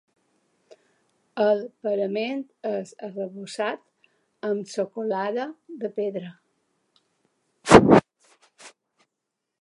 [1.43, 3.85] El parament és arrebossat
[4.49, 5.45] amb socolada
[5.85, 6.35] de pedra.